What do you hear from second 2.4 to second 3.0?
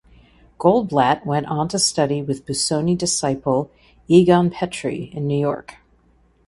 Busoni